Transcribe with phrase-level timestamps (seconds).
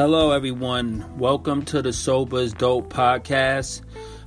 [0.00, 1.18] Hello, everyone.
[1.18, 3.82] Welcome to the Sober's Dope podcast.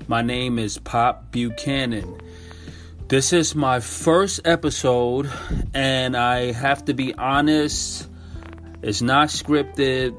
[0.08, 2.21] My name is Pop Buchanan.
[3.07, 5.32] This is my first episode,
[5.74, 8.07] and I have to be honest,
[8.84, 10.16] it's not scripted,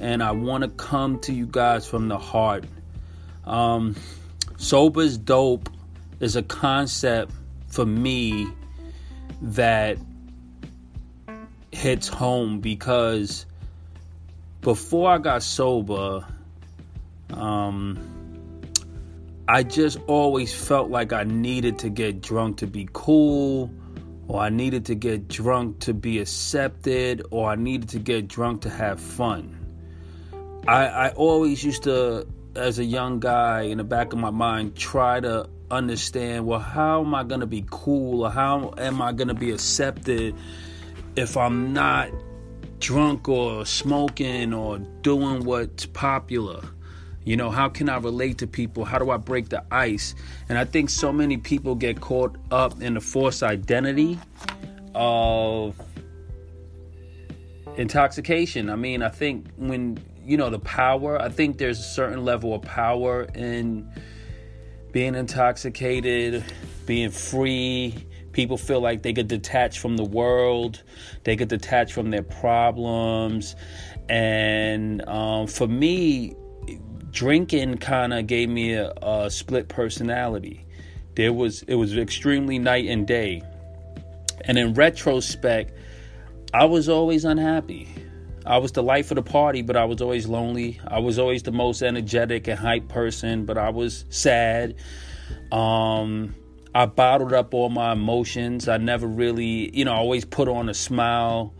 [0.00, 2.64] and I want to come to you guys from the heart.
[3.44, 3.96] Um,
[4.56, 5.68] Sober's Dope
[6.20, 7.32] is a concept
[7.66, 8.46] for me
[9.40, 9.98] that
[11.72, 13.46] hits home because
[14.62, 16.24] before I got sober,
[17.32, 17.98] um,
[19.48, 23.70] I just always felt like I needed to get drunk to be cool,
[24.28, 28.62] or I needed to get drunk to be accepted, or I needed to get drunk
[28.62, 29.58] to have fun.
[30.68, 34.76] I, I always used to, as a young guy, in the back of my mind,
[34.76, 39.12] try to understand well, how am I going to be cool, or how am I
[39.12, 40.36] going to be accepted
[41.16, 42.10] if I'm not
[42.82, 46.60] drunk or smoking or doing what's popular?
[47.24, 48.84] You know, how can I relate to people?
[48.84, 50.16] How do I break the ice?
[50.48, 54.18] And I think so many people get caught up in the false identity
[54.96, 55.80] of
[57.76, 58.68] intoxication.
[58.68, 62.52] I mean, I think when, you know, the power, I think there's a certain level
[62.52, 63.88] of power in
[64.90, 66.44] being intoxicated,
[66.84, 70.82] being free, People feel like they get detached from the world,
[71.24, 73.54] they get detached from their problems.
[74.08, 76.34] And um, for me,
[77.10, 80.66] drinking kind of gave me a, a split personality.
[81.14, 83.42] There was it was extremely night and day.
[84.44, 85.72] And in retrospect,
[86.52, 87.88] I was always unhappy.
[88.44, 90.80] I was the life of the party, but I was always lonely.
[90.86, 94.74] I was always the most energetic and hype person, but I was sad.
[95.52, 96.34] Um,
[96.74, 98.68] I bottled up all my emotions.
[98.68, 101.54] I never really, you know, I always put on a smile.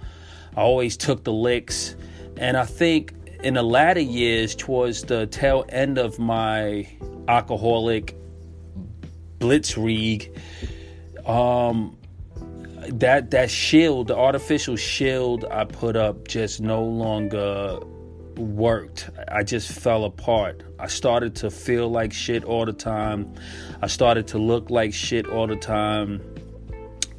[0.57, 1.97] I always took the licks.
[2.39, 6.89] And I think in the latter years, towards the tail end of my
[7.29, 8.17] alcoholic
[9.39, 10.35] blitzkrieg,
[11.29, 11.97] um,
[12.89, 17.79] that that shield, the artificial shield I put up, just no longer
[18.39, 19.11] worked.
[19.29, 20.63] I just fell apart.
[20.79, 23.35] I started to feel like shit all the time.
[23.81, 26.21] I started to look like shit all the time.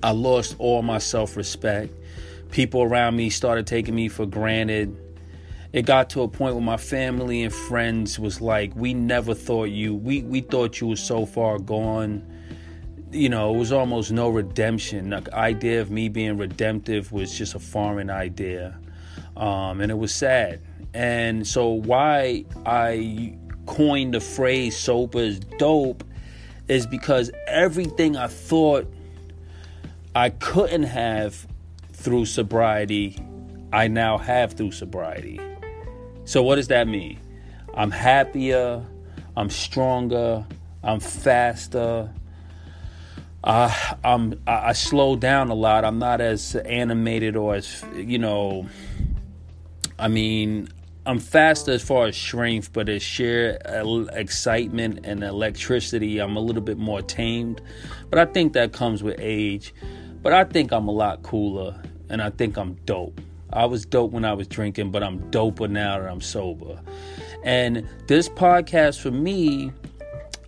[0.02, 1.94] I lost all my self respect.
[2.52, 4.96] People around me started taking me for granted.
[5.72, 9.70] It got to a point where my family and friends was like, "We never thought
[9.70, 9.96] you.
[9.96, 12.24] We we thought you were so far gone."
[13.12, 15.12] You know, it was almost no redemption.
[15.12, 18.78] The idea of me being redemptive was just a foreign idea,
[19.38, 20.60] um, and it was sad
[20.94, 26.04] and so, why I coined the phrase sober is dope
[26.68, 28.92] is because everything I thought
[30.16, 31.48] I couldn't have
[31.94, 33.18] through sobriety,
[33.72, 35.40] I now have through sobriety.
[36.26, 37.20] So, what does that mean?
[37.74, 38.86] I'm happier,
[39.36, 40.46] I'm stronger,
[40.84, 42.14] I'm faster.
[43.44, 43.74] Uh,
[44.04, 45.84] I'm I, I slow down a lot.
[45.84, 48.68] I'm not as animated or as you know.
[50.00, 50.70] I mean,
[51.06, 53.58] I'm faster as far as strength, but as sheer
[54.14, 57.62] excitement and electricity, I'm a little bit more tamed.
[58.10, 59.74] But I think that comes with age.
[60.22, 63.20] But I think I'm a lot cooler, and I think I'm dope.
[63.52, 66.80] I was dope when I was drinking, but I'm doper now that I'm sober.
[67.44, 69.74] And this podcast for me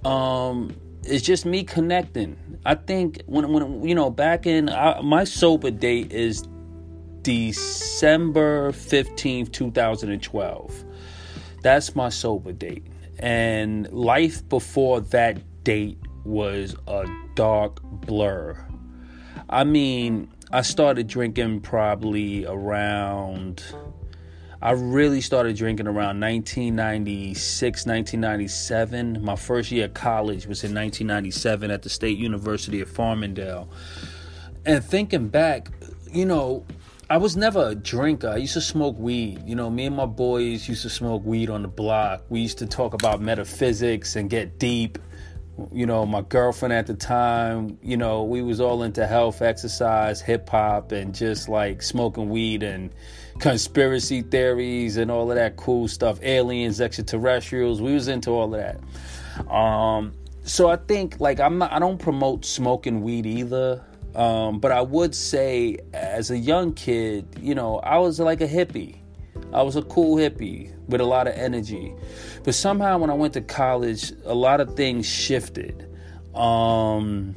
[0.06, 0.74] um,
[1.04, 2.38] is just me connecting.
[2.66, 6.48] I think when when you know back in I, my sober date is
[7.26, 10.86] December 15th, 2012.
[11.64, 12.86] That's my sober date.
[13.18, 18.64] And life before that date was a dark blur.
[19.50, 23.64] I mean, I started drinking probably around
[24.62, 29.24] I really started drinking around 1996, 1997.
[29.24, 33.68] My first year of college was in 1997 at the State University of Farmingdale.
[34.64, 35.70] And thinking back,
[36.12, 36.66] you know,
[37.08, 38.30] I was never a drinker.
[38.30, 39.44] I used to smoke weed.
[39.46, 42.24] You know, me and my boys used to smoke weed on the block.
[42.30, 44.98] We used to talk about metaphysics and get deep.
[45.72, 50.20] You know, my girlfriend at the time, you know, we was all into health, exercise,
[50.20, 52.92] hip hop, and just like smoking weed and
[53.40, 56.20] conspiracy theories and all of that cool stuff.
[56.24, 57.84] Aliens, extraterrestrials.
[57.84, 59.54] We was into all of that.
[59.54, 60.14] Um,
[60.44, 61.72] so I think like I'm not.
[61.72, 63.84] I don't promote smoking weed either.
[64.16, 68.48] Um, but I would say, as a young kid, you know, I was like a
[68.48, 69.00] hippie.
[69.54, 71.94] I was a cool hippie with a lot of energy.
[72.44, 75.90] But somehow, when I went to college, a lot of things shifted.
[76.34, 77.36] Um,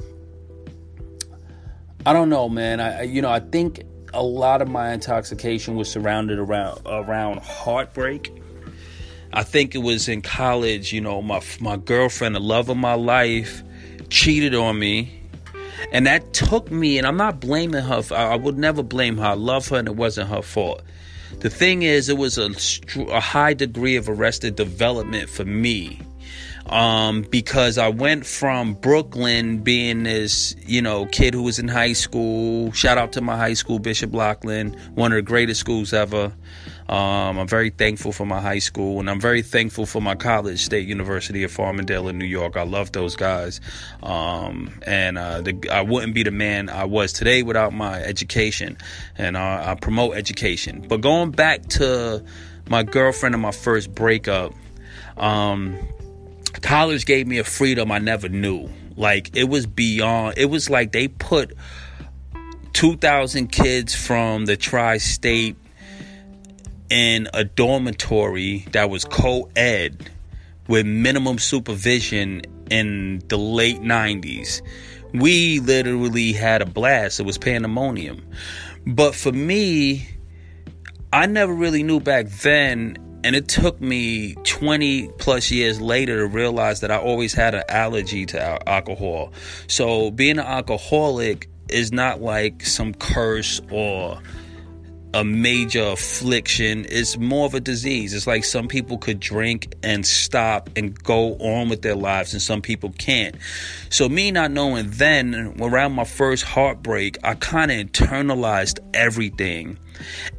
[2.05, 2.79] I don't know, man.
[2.79, 3.83] I, you know, I think
[4.13, 8.33] a lot of my intoxication was surrounded around around heartbreak.
[9.31, 12.93] I think it was in college, you know, my my girlfriend, the love of my
[12.93, 13.63] life,
[14.09, 15.18] cheated on me.
[15.91, 18.03] And that took me, and I'm not blaming her.
[18.13, 19.25] I would never blame her.
[19.25, 20.81] I love her, and it wasn't her fault.
[21.39, 22.51] The thing is, it was a,
[23.11, 26.01] a high degree of arrested development for me
[26.69, 31.93] um, because I went from Brooklyn being this, you know, kid who was in high
[31.93, 32.71] school.
[32.73, 36.31] Shout out to my high school, Bishop Loughlin, one of the greatest schools ever.
[36.89, 40.59] Um, I'm very thankful for my high school, and I'm very thankful for my college,
[40.59, 42.57] State University of Farmingdale in New York.
[42.57, 43.61] I love those guys,
[44.01, 48.77] um, and uh, the, I wouldn't be the man I was today without my education,
[49.17, 50.83] and uh, I promote education.
[50.89, 52.25] But going back to
[52.69, 54.53] my girlfriend and my first breakup.
[55.17, 55.77] Um,
[56.61, 58.69] college gave me a freedom I never knew.
[58.95, 60.37] Like it was beyond.
[60.37, 61.53] It was like they put
[62.73, 65.57] 2,000 kids from the tri-state
[66.89, 70.09] in a dormitory that was co-ed
[70.67, 74.61] with minimum supervision in the late 90s.
[75.13, 77.19] We literally had a blast.
[77.19, 78.25] It was pandemonium.
[78.85, 80.07] But for me,
[81.11, 86.27] I never really knew back then and it took me 20 plus years later to
[86.27, 89.33] realize that I always had an allergy to alcohol.
[89.67, 94.21] So being an alcoholic is not like some curse or
[95.13, 96.85] a major affliction.
[96.89, 98.13] It's more of a disease.
[98.13, 102.41] It's like some people could drink and stop and go on with their lives, and
[102.41, 103.35] some people can't.
[103.89, 109.77] So, me not knowing then, around my first heartbreak, I kind of internalized everything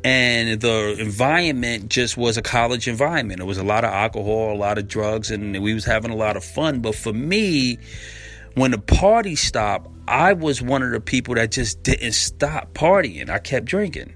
[0.04, 3.40] and the environment just was a college environment.
[3.40, 6.16] It was a lot of alcohol, a lot of drugs, and we was having a
[6.16, 6.80] lot of fun.
[6.80, 7.78] But for me,
[8.54, 13.30] when the party stopped, I was one of the people that just didn't stop partying.
[13.30, 14.14] I kept drinking.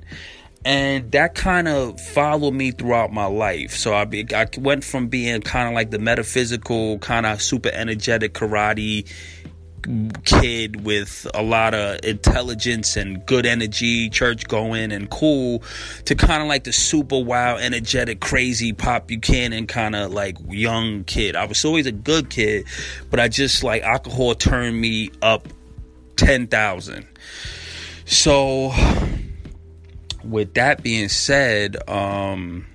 [0.65, 3.73] And that kind of followed me throughout my life.
[3.73, 7.69] So I, be, I went from being kind of like the metaphysical, kind of super
[7.69, 9.07] energetic karate
[10.25, 15.63] kid with a lot of intelligence and good energy, church going and cool,
[16.07, 21.05] to kind of like the super wild, energetic, crazy Pop Buchanan kind of like young
[21.05, 21.37] kid.
[21.37, 22.67] I was always a good kid,
[23.11, 25.49] but I just like alcohol turned me up
[26.17, 27.07] 10,000.
[28.07, 28.73] So,
[30.25, 32.67] with that being said, um,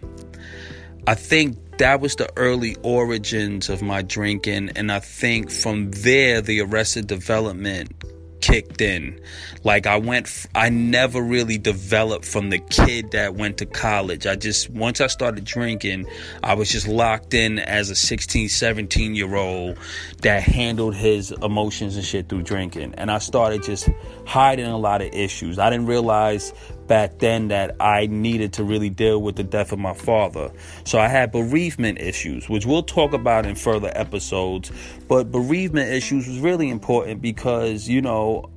[1.08, 6.42] I think that was the early origins of my drinking and i think from there
[6.42, 7.94] the arrested development
[8.42, 9.20] kicked in.
[9.64, 14.26] Like I went, f- I never really developed from the kid that went to college.
[14.26, 16.08] I just, once I started drinking,
[16.44, 19.78] I was just locked in as a 16, 17 year old
[20.22, 22.96] that handled his emotions and shit through drinking.
[22.96, 23.90] And I started just
[24.26, 25.60] hiding a lot of issues.
[25.60, 26.54] I didn't realize
[26.90, 30.52] back then that I needed to really deal with the death of my father.
[30.84, 34.72] So I had bereavement issues, which we'll talk about in further episodes.
[35.08, 38.50] But bereavement issues was really important because, you know,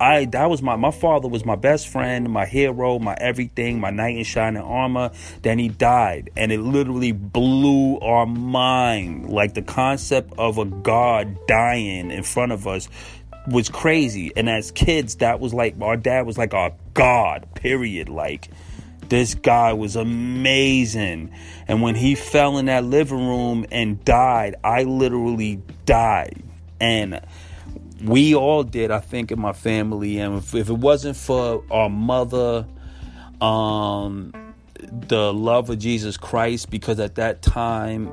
[0.00, 3.90] I that was my my father was my best friend, my hero, my everything, my
[3.90, 5.10] knight in shining armor.
[5.42, 9.28] Then he died, and it literally blew our mind.
[9.28, 12.88] Like the concept of a god dying in front of us
[13.48, 14.32] was crazy.
[14.36, 17.46] And as kids, that was like our dad was like our god.
[17.54, 18.08] Period.
[18.08, 18.48] Like
[19.08, 21.32] this guy was amazing.
[21.66, 26.42] And when he fell in that living room and died, I literally died.
[26.80, 27.20] And
[28.02, 30.18] we all did, I think, in my family.
[30.18, 32.66] And if, if it wasn't for our mother,
[33.40, 34.32] um,
[34.80, 38.12] the love of Jesus Christ, because at that time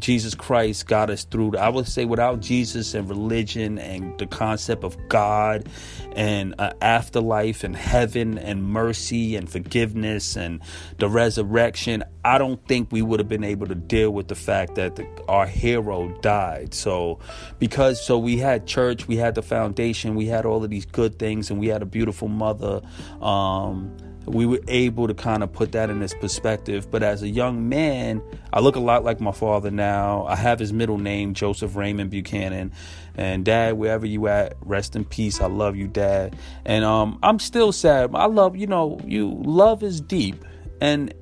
[0.00, 1.56] Jesus Christ got us through.
[1.56, 5.68] I would say without Jesus and religion and the concept of God
[6.12, 10.60] and uh, afterlife and heaven and mercy and forgiveness and
[10.98, 14.74] the resurrection, I don't think we would have been able to deal with the fact
[14.74, 16.74] that the, our hero died.
[16.74, 17.18] So,
[17.58, 21.18] because so we had church, we had the foundation, we had all of these good
[21.18, 22.82] things, and we had a beautiful mother.
[23.20, 23.96] Um,
[24.32, 26.90] we were able to kind of put that in this perspective.
[26.90, 30.26] But as a young man, I look a lot like my father now.
[30.26, 32.72] I have his middle name, Joseph Raymond Buchanan.
[33.14, 35.40] And dad, wherever you at, rest in peace.
[35.40, 36.36] I love you, dad.
[36.64, 38.10] And um, I'm still sad.
[38.14, 40.44] I love, you know, you love is deep.
[40.80, 41.12] And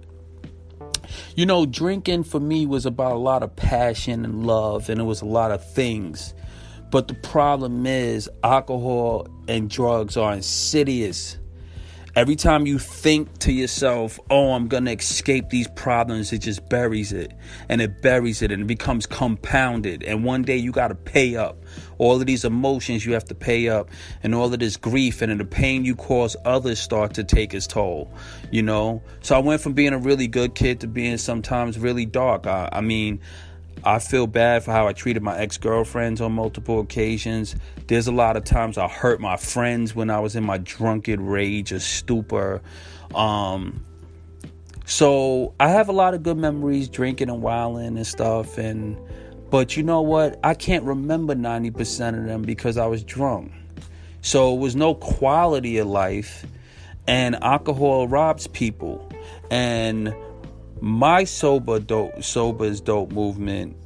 [1.34, 5.04] you know, drinking for me was about a lot of passion and love, and it
[5.04, 6.34] was a lot of things.
[6.90, 11.38] But the problem is, alcohol and drugs are insidious
[12.16, 16.66] Every time you think to yourself, oh, I'm going to escape these problems, it just
[16.70, 17.34] buries it.
[17.68, 20.02] And it buries it and it becomes compounded.
[20.02, 21.62] And one day you got to pay up.
[21.98, 23.90] All of these emotions you have to pay up.
[24.22, 27.66] And all of this grief and the pain you cause others start to take its
[27.66, 28.10] toll.
[28.50, 29.02] You know?
[29.20, 32.46] So I went from being a really good kid to being sometimes really dark.
[32.46, 33.20] I, I mean,
[33.84, 37.54] I feel bad for how I treated my ex girlfriends on multiple occasions.
[37.86, 41.24] There's a lot of times I hurt my friends when I was in my drunken
[41.26, 42.62] rage or stupor.
[43.14, 43.84] Um,
[44.84, 48.58] so I have a lot of good memories drinking and wilding and stuff.
[48.58, 48.96] And
[49.50, 50.38] but you know what?
[50.42, 53.52] I can't remember 90% of them because I was drunk.
[54.22, 56.44] So it was no quality of life.
[57.06, 59.08] And alcohol robs people.
[59.50, 60.14] And
[60.80, 63.76] my sober dope sober's dope movement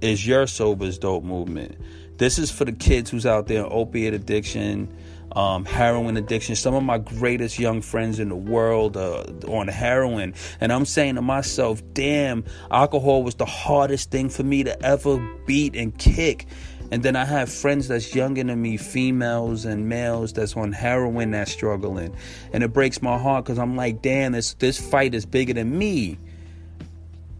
[0.00, 1.76] is your sober's dope movement.
[2.18, 4.94] This is for the kids who's out there in opiate addiction,
[5.32, 6.54] um, heroin addiction.
[6.54, 11.16] Some of my greatest young friends in the world uh, on heroin, and I'm saying
[11.16, 16.46] to myself, "Damn, alcohol was the hardest thing for me to ever beat and kick."
[16.92, 21.32] And then I have friends that's younger than me, females and males that's on heroin
[21.32, 22.14] that's struggling,
[22.52, 25.76] and it breaks my heart because I'm like, "Damn, this this fight is bigger than
[25.76, 26.18] me."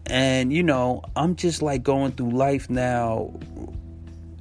[0.09, 3.33] And, you know, I'm just like going through life now,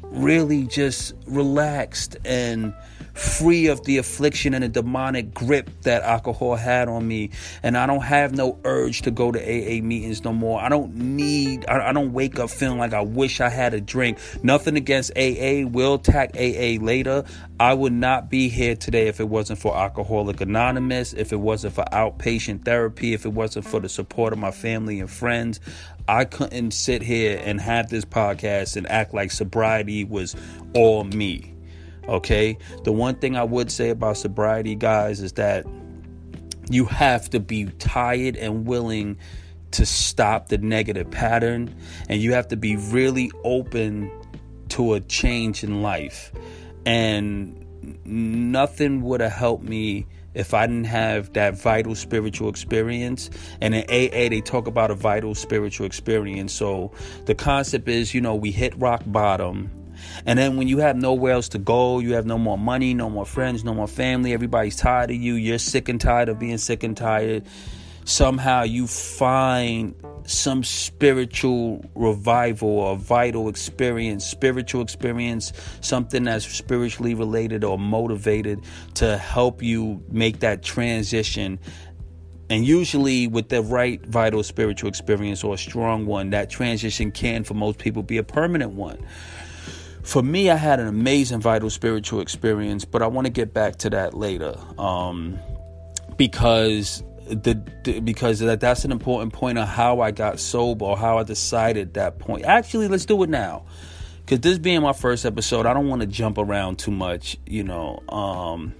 [0.02, 2.72] really just relaxed and
[3.16, 7.30] free of the affliction and the demonic grip that alcohol had on me.
[7.62, 10.60] And I don't have no urge to go to AA meetings no more.
[10.60, 13.80] I don't need, I, I don't wake up feeling like I wish I had a
[13.80, 14.18] drink.
[14.42, 15.66] Nothing against AA.
[15.66, 17.24] We'll tack AA later.
[17.58, 21.74] I would not be here today if it wasn't for Alcoholic Anonymous, if it wasn't
[21.74, 25.58] for outpatient therapy, if it wasn't for the support of my family and friends.
[26.08, 30.36] I couldn't sit here and have this podcast and act like sobriety was
[30.74, 31.55] all me.
[32.08, 32.58] Okay?
[32.84, 35.66] The one thing I would say about sobriety, guys, is that
[36.70, 39.18] you have to be tired and willing
[39.72, 41.74] to stop the negative pattern,
[42.08, 44.10] and you have to be really open
[44.70, 46.32] to a change in life.
[46.84, 47.64] And
[48.04, 53.30] nothing would have helped me if I didn't have that vital spiritual experience.
[53.60, 56.52] And in AA, they talk about a vital spiritual experience.
[56.52, 56.92] So
[57.24, 59.70] the concept is, you know, we hit rock bottom
[60.24, 63.10] and then when you have nowhere else to go, you have no more money, no
[63.10, 66.58] more friends, no more family, everybody's tired of you, you're sick and tired of being
[66.58, 67.44] sick and tired.
[68.04, 69.94] Somehow you find
[70.26, 78.60] some spiritual revival or vital experience, spiritual experience, something that's spiritually related or motivated
[78.94, 81.58] to help you make that transition
[82.48, 87.42] and usually, with the right vital spiritual experience or a strong one, that transition can,
[87.42, 89.04] for most people, be a permanent one
[90.06, 93.74] for me, I had an amazing vital spiritual experience, but I want to get back
[93.78, 95.36] to that later, um,
[96.16, 100.96] because the, the, because that that's an important point of how I got sober or
[100.96, 102.44] how I decided that point.
[102.44, 103.66] Actually, let's do it now,
[104.20, 107.36] because this being my first episode, I don't want to jump around too much.
[107.44, 108.74] You know, um,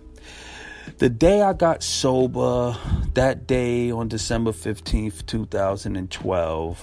[0.98, 2.76] the day I got sober,
[3.14, 6.80] that day on December fifteenth, two thousand and twelve,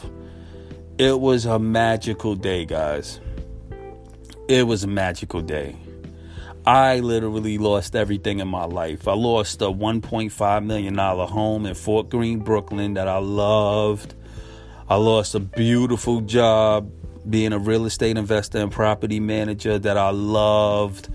[0.98, 3.22] it was a magical day, guys
[4.48, 5.76] it was a magical day.
[6.66, 9.08] I literally lost everything in my life.
[9.08, 14.14] I lost a $1.5 million home in Fort Greene, Brooklyn that I loved.
[14.90, 16.90] I lost a beautiful job
[17.30, 21.10] being a real estate investor and property manager that I loved.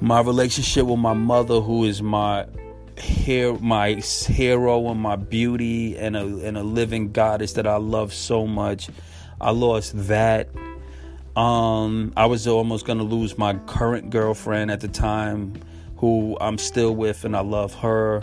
[0.00, 2.46] My relationship with my mother, who is my
[2.98, 8.12] hair, my hero and my beauty and a, and a living goddess that I love
[8.12, 8.90] so much.
[9.40, 10.48] I lost that.
[11.36, 15.54] Um, I was almost going to lose my current girlfriend at the time,
[15.96, 18.22] who I'm still with and I love her.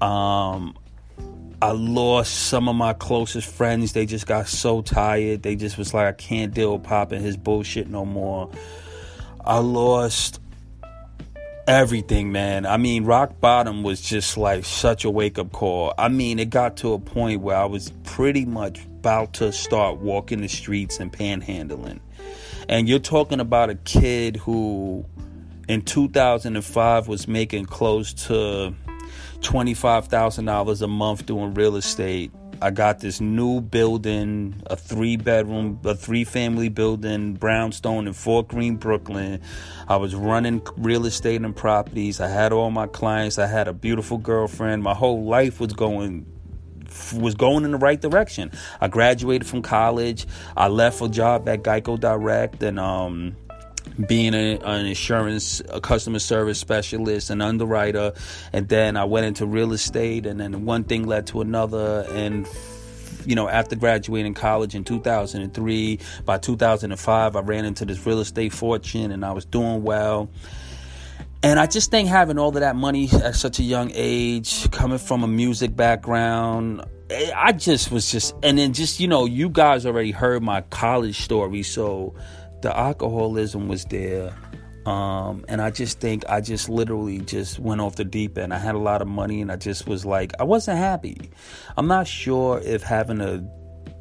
[0.00, 0.76] Um,
[1.60, 3.92] I lost some of my closest friends.
[3.92, 5.42] They just got so tired.
[5.42, 8.50] They just was like, I can't deal with Pop and his bullshit no more.
[9.44, 10.40] I lost
[11.68, 12.66] everything, man.
[12.66, 15.94] I mean, rock bottom was just like such a wake up call.
[15.98, 19.98] I mean, it got to a point where I was pretty much about to start
[19.98, 22.00] walking the streets and panhandling.
[22.68, 25.04] And you're talking about a kid who
[25.68, 28.74] in 2005 was making close to
[29.40, 32.32] $25,000 a month doing real estate.
[32.60, 38.46] I got this new building, a three bedroom, a three family building, brownstone in Fort
[38.46, 39.40] Greene, Brooklyn.
[39.88, 42.20] I was running real estate and properties.
[42.20, 43.36] I had all my clients.
[43.36, 44.84] I had a beautiful girlfriend.
[44.84, 46.31] My whole life was going
[47.14, 48.50] was going in the right direction.
[48.80, 50.26] I graduated from college.
[50.56, 53.36] I left a job at Geico Direct and um,
[54.06, 58.12] being a, an insurance a customer service specialist an underwriter
[58.52, 62.46] and then i went into real estate and then one thing led to another and
[63.26, 68.52] you know after graduating college in 2003 by 2005 i ran into this real estate
[68.52, 70.30] fortune and i was doing well
[71.42, 74.98] and I just think having all of that money at such a young age, coming
[74.98, 76.84] from a music background,
[77.34, 81.20] I just was just, and then just, you know, you guys already heard my college
[81.20, 81.62] story.
[81.62, 82.14] So
[82.62, 84.34] the alcoholism was there.
[84.86, 88.54] Um, and I just think I just literally just went off the deep end.
[88.54, 91.30] I had a lot of money and I just was like, I wasn't happy.
[91.76, 93.44] I'm not sure if having a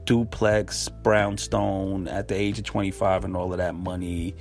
[0.05, 4.36] duplex brownstone at the age of 25 and all of that money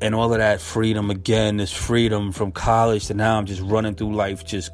[0.00, 3.94] and all of that freedom again, this freedom from college to now I'm just running
[3.94, 4.70] through life just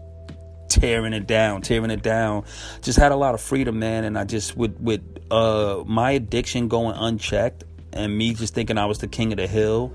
[0.68, 2.45] tearing it down, tearing it down.
[2.83, 6.68] Just had a lot of freedom, man, and I just with with uh my addiction
[6.68, 9.92] going unchecked and me just thinking I was the king of the hill,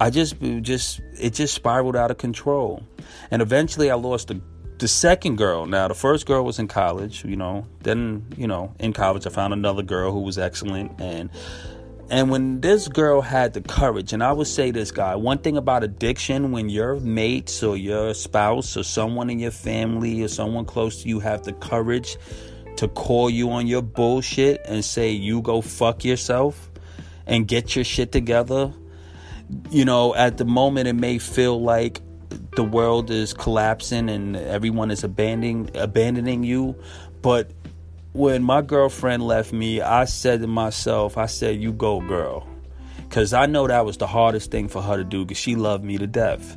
[0.00, 2.82] I just just it just spiraled out of control.
[3.30, 4.40] And eventually I lost the
[4.78, 5.66] the second girl.
[5.66, 7.66] Now the first girl was in college, you know.
[7.80, 11.30] Then, you know, in college I found another girl who was excellent and
[12.10, 15.56] and when this girl had the courage, and I would say this guy, one thing
[15.56, 20.64] about addiction, when your mates or your spouse or someone in your family or someone
[20.64, 22.16] close to you have the courage
[22.76, 26.70] to call you on your bullshit and say, you go fuck yourself,
[27.26, 28.72] and get your shit together.
[29.70, 32.00] You know, at the moment, it may feel like
[32.56, 36.76] the world is collapsing and everyone is abandoning abandoning you,
[37.22, 37.50] but
[38.14, 42.46] when my girlfriend left me, I said to myself, I said, "You go, girl,"
[42.96, 45.84] because I know that was the hardest thing for her to do because she loved
[45.84, 46.56] me to death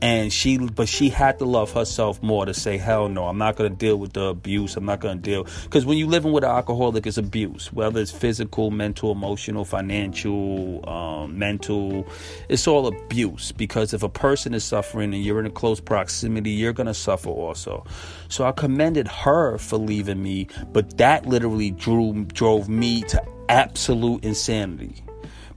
[0.00, 3.56] and she but she had to love herself more to say hell no i'm not
[3.56, 4.76] going to deal with the abuse.
[4.76, 5.46] I'm not going to deal.
[5.64, 7.72] Because when you're living with an alcoholic it's abuse.
[7.72, 12.06] Whether it's physical mental emotional financial um, mental
[12.48, 13.52] it's all abuse.
[13.52, 16.94] Because if a person is suffering and you're in a close proximity you're going to
[16.94, 17.84] suffer also.
[18.28, 24.24] So i commended her for leaving me but that literally drew drove me to absolute
[24.24, 25.05] insanity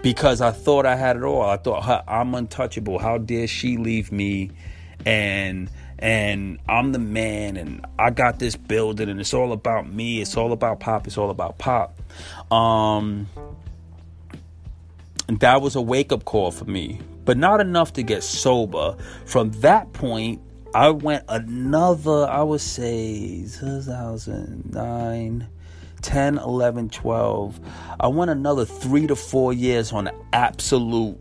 [0.02, 1.42] because I thought I had it all.
[1.42, 3.00] I thought I'm untouchable.
[3.00, 4.52] How dare she leave me?
[5.06, 10.22] And and I'm the man, and I got this building, and it's all about me.
[10.22, 11.08] It's all about pop.
[11.08, 12.00] It's all about pop.
[12.52, 13.28] Um,
[15.28, 18.96] that was a wake up call for me, but not enough to get sober.
[19.26, 20.42] From that point,
[20.74, 25.48] I went another, I would say, 2009
[26.02, 27.60] 10, 11, 12.
[28.00, 31.18] I went another three to four years on absolute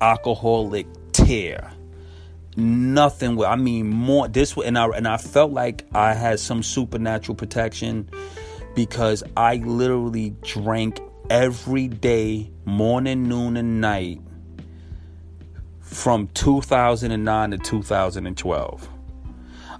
[0.00, 1.70] alcoholic tear.
[2.56, 3.44] Nothing.
[3.44, 4.28] I mean, more.
[4.28, 8.08] This and I and I felt like I had some supernatural protection
[8.76, 14.20] because I literally drank every day, morning, noon, and night
[15.80, 18.88] from 2009 to 2012.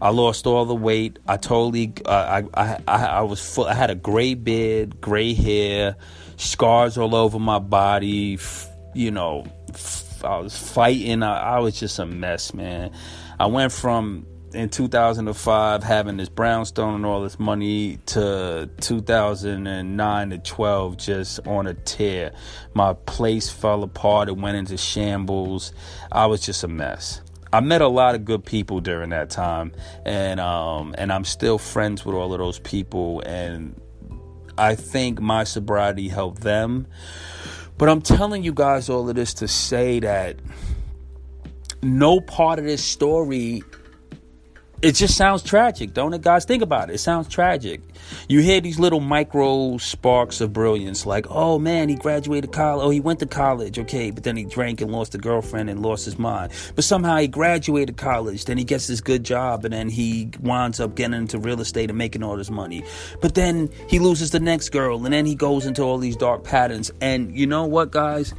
[0.04, 1.18] I lost all the weight.
[1.26, 3.64] I totally, uh, I, I, I, was full.
[3.64, 5.96] I had a gray beard, gray hair,
[6.36, 8.34] scars all over my body.
[8.34, 11.22] F- you know, f- I was fighting.
[11.22, 12.92] I, I was just a mess, man.
[13.40, 20.38] I went from in 2005 having this brownstone and all this money to 2009 to
[20.38, 22.32] 12 just on a tear
[22.72, 25.72] my place fell apart it went into shambles
[26.12, 27.20] i was just a mess
[27.54, 29.70] I met a lot of good people during that time,
[30.04, 33.80] and um, and I'm still friends with all of those people, and
[34.58, 36.88] I think my sobriety helped them.
[37.78, 40.40] But I'm telling you guys all of this to say that
[41.80, 43.62] no part of this story
[44.82, 46.44] it just sounds tragic, don't it, guys?
[46.44, 46.94] Think about it.
[46.94, 47.80] It sounds tragic.
[48.28, 52.84] You hear these little micro sparks of brilliance, like, oh man, he graduated college.
[52.84, 55.82] Oh, he went to college, okay, but then he drank and lost a girlfriend and
[55.82, 56.52] lost his mind.
[56.74, 60.80] But somehow he graduated college, then he gets this good job, and then he winds
[60.80, 62.84] up getting into real estate and making all this money.
[63.20, 66.44] But then he loses the next girl, and then he goes into all these dark
[66.44, 66.90] patterns.
[67.00, 68.34] And you know what, guys?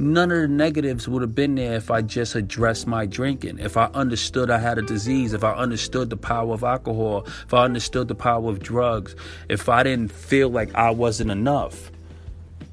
[0.00, 3.58] None of the negatives would have been there if I just addressed my drinking.
[3.58, 7.54] If I understood I had a disease, if I understood the power of alcohol, if
[7.54, 9.14] I understood the power of drugs,
[9.48, 11.90] if I didn't feel like I wasn't enough.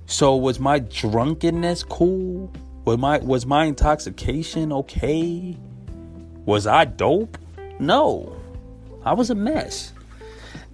[0.06, 2.52] So was my drunkenness cool?
[2.86, 5.58] Was my was my intoxication okay?
[6.46, 7.38] Was I dope?
[7.80, 8.36] No.
[9.04, 9.92] I was a mess.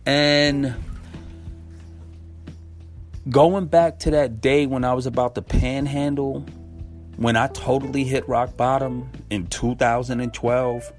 [0.05, 0.75] And
[3.29, 6.45] Going back to that day when I was about to panhandle,
[7.15, 10.91] when I totally hit rock bottom in 2012,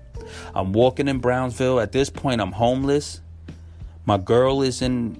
[0.55, 1.81] I'm walking in Brownsville.
[1.81, 3.21] At this point, I'm homeless.
[4.07, 5.17] My girl is in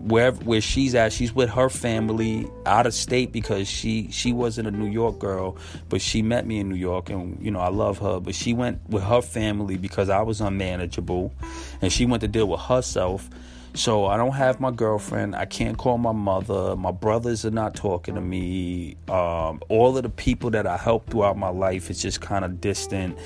[0.00, 1.12] where where she's at.
[1.12, 5.56] She's with her family out of state because she she wasn't a New York girl,
[5.88, 8.18] but she met me in New York, and you know I love her.
[8.18, 11.32] But she went with her family because I was unmanageable,
[11.80, 13.30] and she went to deal with herself.
[13.74, 15.36] So I don't have my girlfriend.
[15.36, 16.74] I can't call my mother.
[16.76, 18.96] My brothers are not talking to me.
[19.08, 22.60] Um, all of the people that I helped throughout my life is just kind of
[22.60, 23.16] distant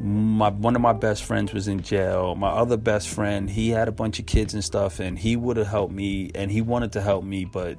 [0.00, 2.34] my one of my best friends was in jail.
[2.34, 5.56] My other best friend, he had a bunch of kids and stuff, and he would
[5.56, 7.78] have helped me, and he wanted to help me, but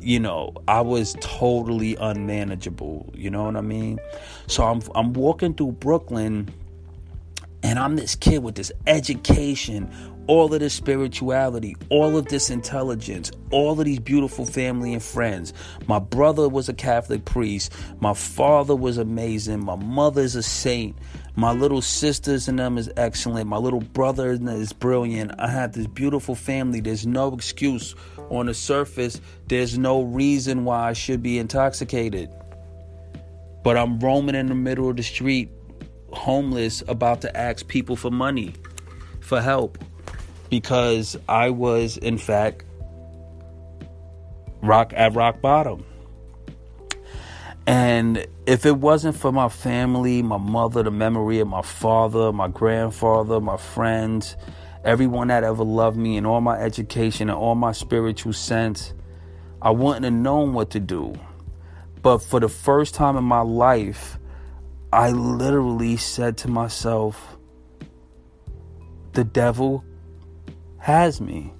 [0.00, 3.12] you know, I was totally unmanageable.
[3.14, 3.98] You know what I mean?
[4.46, 6.52] So I'm I'm walking through Brooklyn,
[7.62, 9.90] and I'm this kid with this education,
[10.30, 15.52] all of this spirituality, all of this intelligence, all of these beautiful family and friends.
[15.88, 17.72] My brother was a Catholic priest.
[17.98, 19.58] My father was amazing.
[19.58, 20.96] My mother is a saint.
[21.34, 23.48] My little sisters and them is excellent.
[23.48, 25.32] My little brother is brilliant.
[25.40, 26.78] I have this beautiful family.
[26.78, 27.96] There's no excuse
[28.28, 29.20] on the surface.
[29.48, 32.30] There's no reason why I should be intoxicated.
[33.64, 35.50] But I'm roaming in the middle of the street,
[36.12, 38.54] homeless, about to ask people for money,
[39.18, 39.76] for help,
[40.50, 42.64] because I was, in fact,
[44.60, 45.84] rock at rock bottom.
[47.66, 52.48] And if it wasn't for my family, my mother, the memory of my father, my
[52.48, 54.36] grandfather, my friends,
[54.84, 58.92] everyone that ever loved me, and all my education and all my spiritual sense,
[59.62, 61.14] I wouldn't have known what to do.
[62.02, 64.18] But for the first time in my life,
[64.92, 67.36] I literally said to myself,
[69.12, 69.84] the devil
[70.80, 71.52] has me.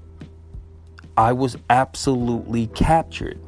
[1.17, 3.39] I was absolutely captured.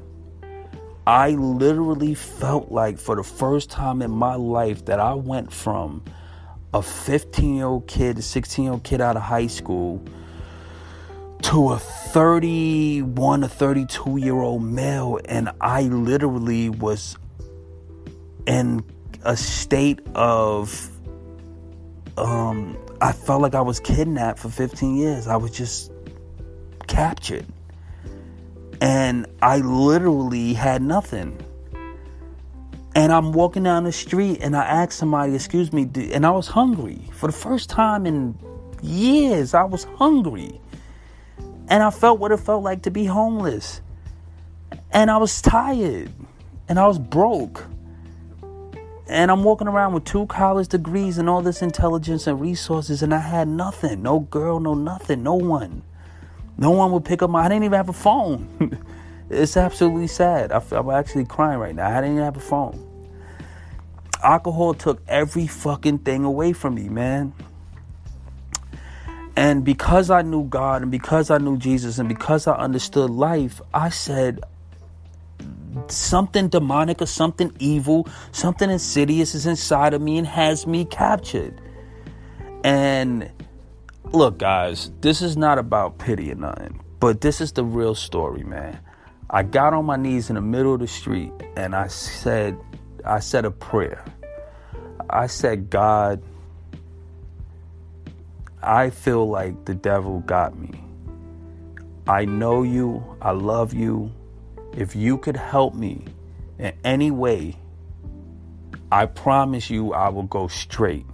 [1.07, 6.03] I literally felt like for the first time in my life that I went from
[6.73, 10.03] a 15 year old kid, a 16 year old kid out of high school
[11.43, 15.19] to a 31 or 32 year old male.
[15.25, 17.17] And I literally was
[18.47, 18.85] in
[19.25, 20.91] a state of,
[22.17, 25.27] um, I felt like I was kidnapped for 15 years.
[25.27, 25.91] I was just
[26.87, 27.45] captured
[28.81, 31.37] and I literally had nothing.
[32.95, 36.47] And I'm walking down the street and I asked somebody, excuse me, and I was
[36.47, 37.01] hungry.
[37.12, 38.38] For the first time in
[38.83, 40.61] years, I was hungry.
[41.69, 43.81] And I felt what it felt like to be homeless.
[44.93, 46.12] And I was tired.
[46.69, 47.67] And I was broke.
[49.09, 53.12] And I'm walking around with two college degrees and all this intelligence and resources, and
[53.12, 54.03] I had nothing.
[54.03, 55.83] No girl, no nothing, no one.
[56.57, 57.45] No one would pick up my.
[57.45, 58.79] I didn't even have a phone.
[59.31, 60.53] it's absolutely sad.
[60.53, 61.88] I, am actually crying right now.
[61.88, 62.88] I didn't even have a phone.
[64.23, 67.33] Alcohol took every fucking thing away from me, man.
[69.35, 73.61] And because I knew God and because I knew Jesus and because I understood life,
[73.73, 74.41] I said,
[75.89, 81.61] something demonic or something evil, something insidious is inside of me and has me captured.
[82.65, 83.31] And
[84.13, 88.45] look, guys, this is not about pity or nothing, but this is the real story,
[88.45, 88.79] man.
[89.31, 92.59] I got on my knees in the middle of the street and I said,
[93.05, 94.05] I said a prayer.
[95.09, 96.23] I said, God,
[98.63, 100.85] I feel like the devil got me.
[102.07, 103.05] I know you.
[103.21, 104.13] I love you.
[104.77, 106.05] If you could help me
[106.59, 107.57] in any way,
[108.91, 111.07] I promise you I will go straight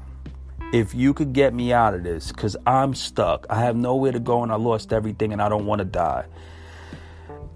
[0.73, 3.47] if you could get me out of this, because I'm stuck.
[3.49, 6.27] I have nowhere to go and I lost everything and I don't want to die.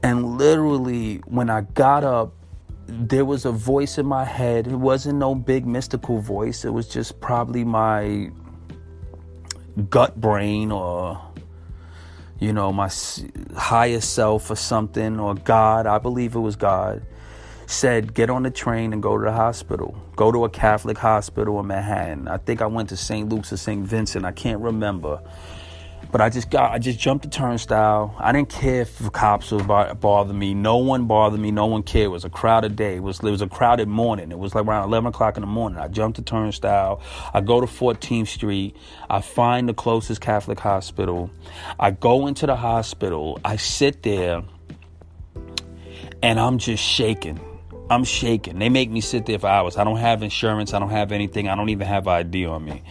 [0.03, 2.33] And literally, when I got up,
[2.87, 4.67] there was a voice in my head.
[4.67, 8.31] It wasn't no big mystical voice, it was just probably my
[9.89, 11.21] gut brain or
[12.43, 12.91] you know my
[13.57, 17.03] higher self or something or god i believe it was god
[17.73, 19.97] said, get on the train and go to the hospital.
[20.17, 22.29] Go to a Catholic hospital in Manhattan.
[22.29, 23.29] I think I went to St.
[23.29, 23.85] Luke's or St.
[23.85, 24.25] Vincent.
[24.25, 25.21] I can't remember.
[26.13, 28.15] But I just got, I just jumped the turnstile.
[28.19, 30.53] I didn't care if the cops would bother me.
[30.53, 31.51] No one bothered me.
[31.51, 32.05] No one cared.
[32.05, 32.97] It was a crowded day.
[32.97, 34.31] It was, it was a crowded morning.
[34.31, 35.79] It was like around 11 o'clock in the morning.
[35.79, 37.01] I jumped the turnstile.
[37.33, 38.77] I go to 14th Street.
[39.09, 41.31] I find the closest Catholic hospital.
[41.81, 43.41] I go into the hospital.
[43.43, 44.43] I sit there
[46.23, 47.41] and I'm just shaking.
[47.89, 48.59] I'm shaking.
[48.59, 49.79] They make me sit there for hours.
[49.79, 50.75] I don't have insurance.
[50.75, 51.49] I don't have anything.
[51.49, 52.83] I don't even have ID on me.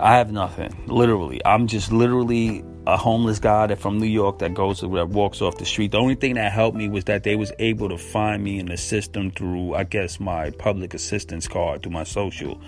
[0.00, 0.74] I have nothing.
[0.86, 5.40] Literally, I'm just literally a homeless guy that from New York that goes that walks
[5.40, 5.92] off the street.
[5.92, 8.66] The only thing that helped me was that they was able to find me in
[8.66, 12.60] the system through, I guess, my public assistance card through my social.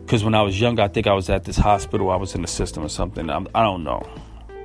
[0.00, 2.10] Because when I was young, I think I was at this hospital.
[2.10, 3.30] I was in the system or something.
[3.30, 4.10] I'm, I do not know.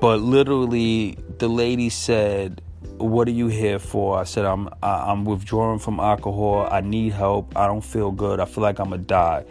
[0.02, 2.62] but literally, the lady said,
[2.98, 6.68] "What are you here for?" I said, "I'm I'm withdrawing from alcohol.
[6.72, 7.56] I need help.
[7.56, 8.40] I don't feel good.
[8.40, 9.46] I feel like I'm gonna die."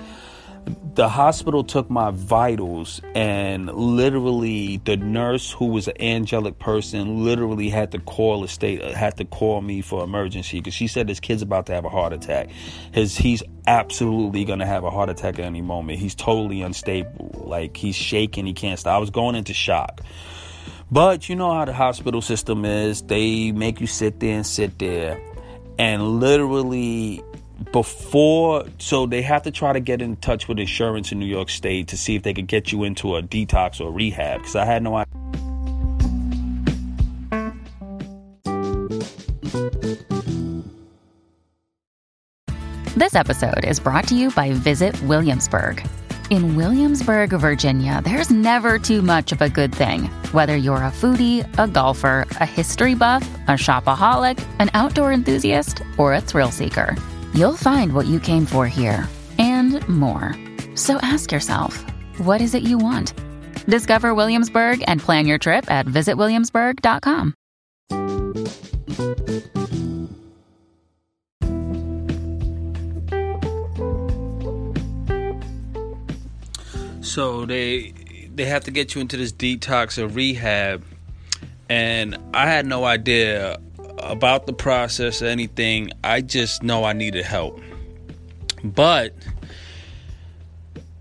[0.95, 7.69] The hospital took my vitals and literally the nurse who was an angelic person literally
[7.69, 11.07] had to call the state uh, had to call me for emergency because she said
[11.07, 12.49] this kid's about to have a heart attack.
[12.93, 15.99] His he's absolutely going to have a heart attack at any moment.
[15.99, 17.45] He's totally unstable.
[17.45, 18.47] Like he's shaking.
[18.47, 18.95] He can't stop.
[18.95, 20.01] I was going into shock.
[20.91, 23.03] But you know how the hospital system is.
[23.03, 25.21] They make you sit there and sit there.
[25.79, 27.23] And literally
[27.73, 31.49] before so they have to try to get in touch with insurance in New York
[31.49, 34.65] State to see if they could get you into a detox or rehab because I
[34.65, 35.13] had no idea.
[42.97, 45.87] This episode is brought to you by Visit Williamsburg.
[46.31, 50.05] In Williamsburg, Virginia, there's never too much of a good thing.
[50.33, 56.15] Whether you're a foodie, a golfer, a history buff, a shopaholic, an outdoor enthusiast, or
[56.15, 56.97] a thrill seeker
[57.37, 59.07] You'll find what you came for here
[59.39, 60.35] and more.
[60.75, 61.85] So ask yourself,
[62.17, 63.13] what is it you want?
[63.67, 67.35] Discover Williamsburg and plan your trip at visitwilliamsburg.com.
[77.03, 77.93] So they
[78.35, 80.83] they have to get you into this detox or rehab
[81.69, 83.59] and I had no idea
[83.99, 85.91] about the process or anything.
[86.05, 87.61] I just know I needed help.
[88.65, 89.15] But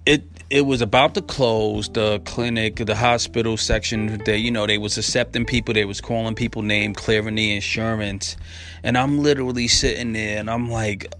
[0.05, 4.21] it it was about to close the clinic, the hospital section.
[4.25, 5.73] They, you know, they was accepting people.
[5.73, 8.37] They was calling people name, clearing the insurance,
[8.83, 11.11] and I'm literally sitting there, and I'm like,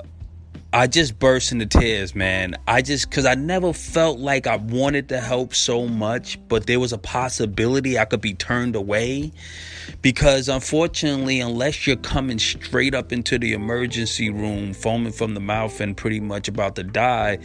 [0.76, 2.58] I just burst into tears, man.
[2.68, 6.82] I just, cause I never felt like I wanted to help so much, but there
[6.82, 9.32] was a possibility I could be turned away.
[10.02, 15.80] Because unfortunately, unless you're coming straight up into the emergency room, foaming from the mouth
[15.80, 17.38] and pretty much about to die,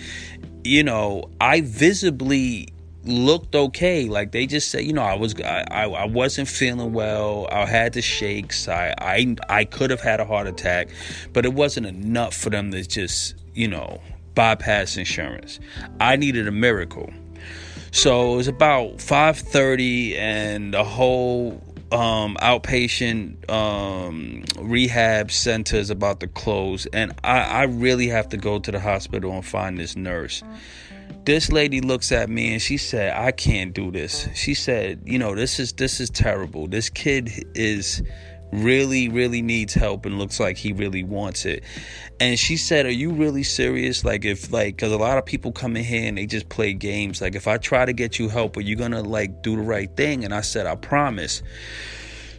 [0.65, 2.71] you know, I visibly
[3.05, 4.07] looked okay.
[4.07, 7.49] Like they just said, you know, I was I, I, wasn't feeling well.
[7.51, 8.69] I had the shakes.
[8.69, 10.89] I I I could have had a heart attack,
[11.33, 14.01] but it wasn't enough for them to just you know
[14.35, 15.61] bypass insurance.
[16.01, 17.13] I needed a miracle.
[17.93, 26.21] So it was about 5:30 and the whole um, outpatient um, rehab center is about
[26.21, 29.97] to close, and I, I really have to go to the hospital and find this
[29.97, 30.43] nurse.
[31.25, 35.19] This lady looks at me and she said, "I can't do this." She said, "You
[35.19, 36.67] know, this is this is terrible.
[36.67, 38.03] This kid is
[38.53, 41.63] really really needs help and looks like he really wants it."
[42.21, 44.05] And she said, "Are you really serious?
[44.05, 46.73] Like if like cuz a lot of people come in here and they just play
[46.73, 47.21] games.
[47.21, 49.95] Like if I try to get you help, are you to like do the right
[49.97, 51.43] thing?" And I said, "I promise."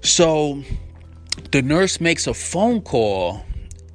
[0.01, 0.63] So
[1.51, 3.43] the nurse makes a phone call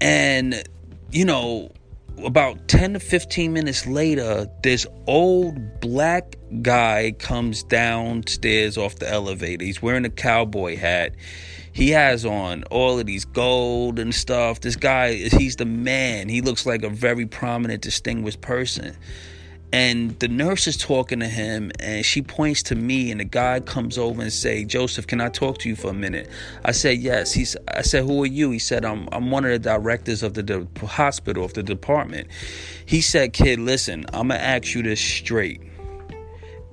[0.01, 0.63] and
[1.11, 1.71] you know
[2.25, 9.65] about 10 to 15 minutes later, this old black guy comes downstairs off the elevator.
[9.65, 11.15] He's wearing a cowboy hat.
[11.73, 14.61] He has on all of these gold and stuff.
[14.61, 16.29] This guy, he's the man.
[16.29, 18.97] He looks like a very prominent, distinguished person
[19.73, 23.59] and the nurse is talking to him and she points to me and the guy
[23.61, 26.29] comes over and say joseph can i talk to you for a minute?
[26.65, 27.33] I said yes.
[27.33, 28.51] He's i said who are you?
[28.51, 32.29] He said i'm, I'm one of the directors of the de- hospital of the department.
[32.87, 35.61] He said kid listen i'm gonna ask you this straight.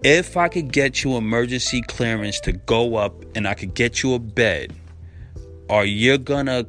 [0.04, 4.14] If i could get you emergency clearance to go up and i could get you
[4.14, 4.74] a bed
[5.70, 6.66] are you gonna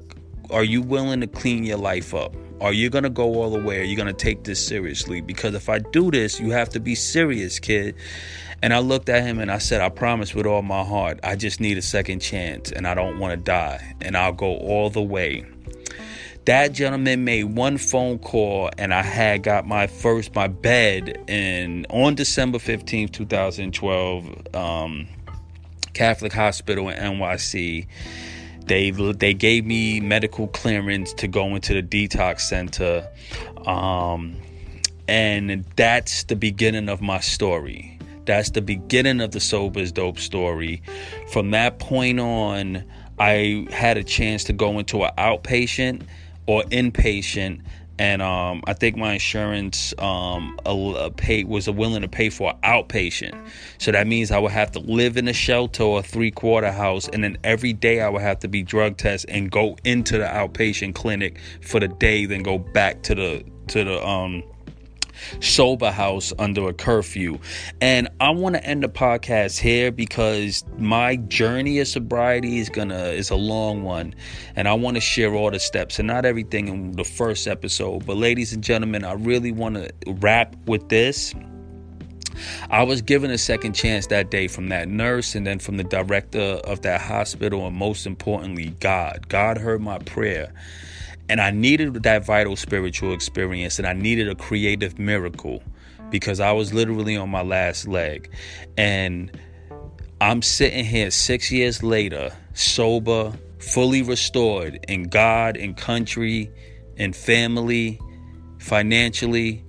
[0.51, 3.61] are you willing to clean your life up are you going to go all the
[3.61, 3.81] way?
[3.81, 5.21] Are you going to take this seriously?
[5.21, 7.95] Because if I do this, you have to be serious, kid.
[8.63, 11.37] And I looked at him and I said, I promise with all my heart, I
[11.37, 13.95] just need a second chance and I don't want to die.
[14.01, 15.45] And I'll go all the way.
[16.47, 21.87] That gentleman made one phone call and I had got my first, my bed in
[21.91, 25.09] on December 15th, 2012, um,
[25.95, 27.87] Catholic Hospital in NYC
[28.67, 33.07] they they gave me medical clearance to go into the detox center,
[33.67, 34.37] um,
[35.09, 37.99] and that's the beginning of my story.
[38.25, 40.83] That's the beginning of the sober's dope story.
[41.31, 42.85] From that point on,
[43.19, 46.07] I had a chance to go into an outpatient
[46.47, 47.61] or inpatient
[47.99, 52.55] and um, I think my insurance um, a, a pay was willing to pay for
[52.65, 53.35] outpatient.
[53.79, 57.09] So that means I would have to live in a shelter or three quarter house,
[57.09, 60.25] and then every day I would have to be drug tested and go into the
[60.25, 64.43] outpatient clinic for the day, then go back to the to the um,
[65.41, 67.39] sober house under a curfew.
[67.81, 73.07] And I want to end the podcast here because my journey of sobriety is gonna
[73.07, 74.15] is a long one.
[74.57, 78.07] And I want to share all the steps and not everything in the first episode.
[78.07, 81.35] But ladies and gentlemen, I really want to wrap with this.
[82.71, 85.85] I was given a second chance that day from that nurse and then from the
[85.85, 89.29] director of that hospital, and most importantly, God.
[89.29, 90.53] God heard my prayer.
[91.29, 95.63] And I needed that vital spiritual experience and I needed a creative miracle
[96.11, 98.31] because I was literally on my last leg.
[98.77, 99.37] And
[100.21, 106.51] I'm sitting here six years later, sober, fully restored in God, in country,
[106.97, 108.01] in family,
[108.59, 109.65] financially.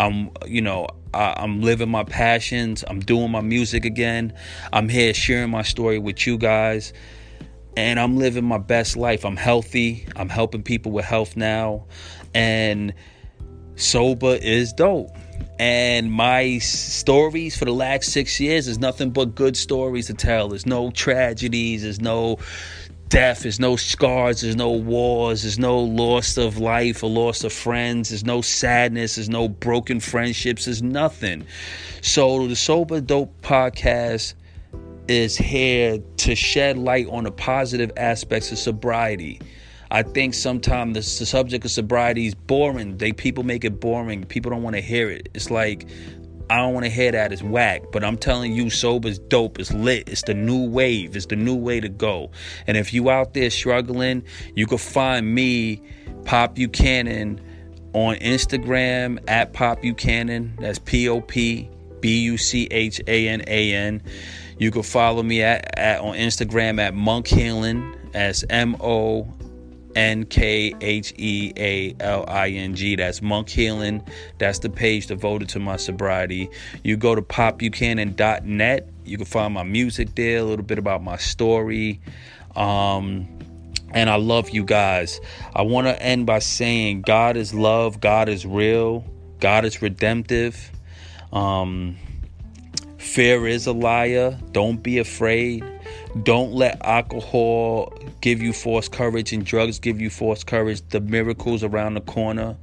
[0.00, 2.84] I'm, you know, I, am living my passions.
[2.88, 4.32] I'm doing my music again.
[4.72, 6.92] I'm here sharing my story with you guys
[7.76, 9.24] and I'm living my best life.
[9.24, 10.06] I'm healthy.
[10.16, 11.86] I'm helping people with health now.
[12.34, 12.94] And
[13.76, 15.10] sober is dope.
[15.58, 20.48] And my stories for the last six years is nothing but good stories to tell.
[20.48, 22.38] There's no tragedies, there's no
[23.08, 27.52] death, there's no scars, there's no wars, there's no loss of life or loss of
[27.52, 31.46] friends, there's no sadness, there's no broken friendships, there's nothing.
[32.02, 34.34] So the Sober Dope podcast
[35.08, 39.40] is here to shed light on the positive aspects of sobriety.
[39.90, 42.96] I think sometimes the, subject of sobriety is boring.
[42.96, 44.24] They people make it boring.
[44.24, 45.28] People don't want to hear it.
[45.34, 45.86] It's like
[46.50, 47.32] I don't want to hear that.
[47.32, 47.82] It's whack.
[47.92, 49.58] But I'm telling you, sober is dope.
[49.58, 50.08] It's lit.
[50.08, 51.16] It's the new wave.
[51.16, 52.30] It's the new way to go.
[52.66, 55.80] And if you out there struggling, you can find me,
[56.24, 57.40] Pop Buchanan,
[57.92, 60.54] on Instagram at Pop Buchanan.
[60.60, 64.02] That's P O P B U C H A N A N.
[64.58, 69.28] You can follow me at, at on Instagram at Monk Healing as M O
[69.94, 72.96] N K H E A L I N G.
[72.96, 74.06] That's Monk Healing.
[74.38, 76.50] That's the page devoted to my sobriety.
[76.82, 78.88] You go to popbuchanan.net.
[79.04, 82.00] You can find my music there, a little bit about my story.
[82.56, 83.28] Um,
[83.92, 85.20] and I love you guys.
[85.54, 89.04] I want to end by saying God is love, God is real,
[89.40, 90.70] God is redemptive.
[91.32, 91.96] Um,
[93.04, 94.36] Fear is a liar.
[94.50, 95.62] Don't be afraid.
[96.24, 100.82] Don't let alcohol give you false courage and drugs give you false courage.
[100.88, 102.56] The miracles around the corner,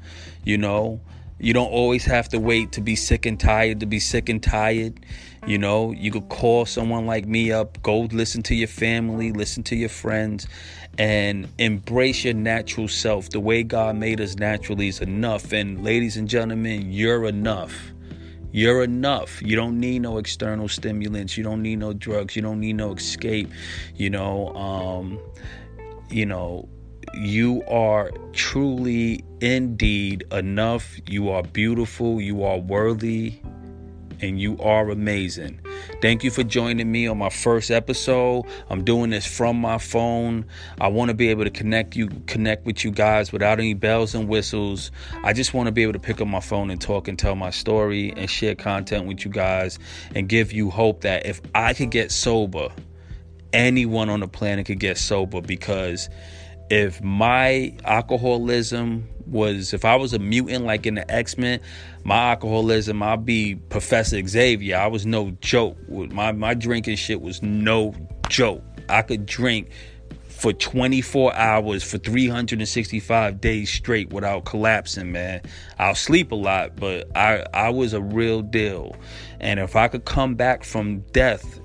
[0.43, 0.99] you know.
[1.39, 4.43] You don't always have to wait to be sick and tired to be sick and
[4.43, 4.99] tired.
[5.47, 9.63] You know, you could call someone like me up, go listen to your family, listen
[9.63, 10.47] to your friends,
[10.97, 13.29] and embrace your natural self.
[13.29, 15.53] The way God made us naturally is enough.
[15.53, 17.90] And ladies and gentlemen, you're enough.
[18.51, 19.41] You're enough.
[19.41, 21.37] You don't need no external stimulants.
[21.37, 22.35] You don't need no drugs.
[22.35, 23.49] You don't need no escape.
[23.95, 25.19] You know, um,
[26.09, 26.67] you know,
[27.13, 30.99] you are truly indeed enough.
[31.07, 32.21] You are beautiful.
[32.21, 33.39] You are worthy
[34.21, 35.59] and you are amazing.
[36.01, 38.45] Thank you for joining me on my first episode.
[38.69, 40.45] I'm doing this from my phone.
[40.79, 44.13] I want to be able to connect you connect with you guys without any bells
[44.15, 44.91] and whistles.
[45.23, 47.35] I just want to be able to pick up my phone and talk and tell
[47.35, 49.79] my story and share content with you guys
[50.15, 52.69] and give you hope that if I could get sober,
[53.53, 56.09] anyone on the planet could get sober because
[56.69, 61.59] if my alcoholism was if I was a mutant like in the X-Men,
[62.03, 64.77] my alcoholism, I'd be Professor Xavier.
[64.77, 65.77] I was no joke.
[65.89, 67.95] My my drinking shit was no
[68.29, 68.63] joke.
[68.89, 69.69] I could drink
[70.41, 75.41] for 24 hours for 365 days straight without collapsing, man.
[75.77, 78.95] I'll sleep a lot, but I I was a real deal.
[79.39, 81.59] And if I could come back from death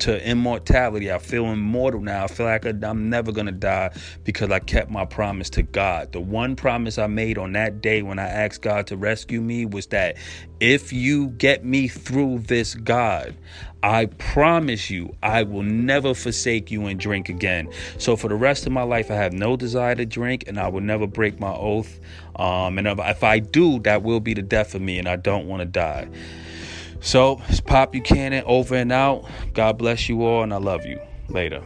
[0.00, 1.10] to immortality.
[1.10, 2.24] I feel immortal now.
[2.24, 6.12] I feel like I'm never going to die because I kept my promise to God.
[6.12, 9.66] The one promise I made on that day when I asked God to rescue me
[9.66, 10.16] was that
[10.60, 13.36] if you get me through this, God,
[13.82, 17.70] I promise you, I will never forsake you and drink again.
[17.98, 20.68] So for the rest of my life, I have no desire to drink, and I
[20.68, 22.00] will never break my oath.
[22.36, 25.16] Um, and if, if I do, that will be the death of me, and I
[25.16, 26.08] don't want to die.
[27.00, 29.24] So it's Pop Buchanan over and out.
[29.54, 31.00] God bless you all, and I love you.
[31.28, 31.62] Later.